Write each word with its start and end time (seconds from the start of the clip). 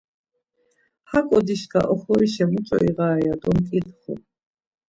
Haǩo 1.09 1.39
dişka 1.47 1.81
oxorişa 1.93 2.45
muç̌o 2.51 2.77
iğare 2.87 3.21
ya 3.27 3.33
do 3.41 3.49
mǩitxu. 3.55 4.13